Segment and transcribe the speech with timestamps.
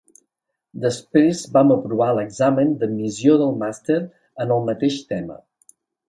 [0.83, 3.99] Després va aprovar l'examen d'admissió del Màster
[4.47, 5.37] en el mateix tema.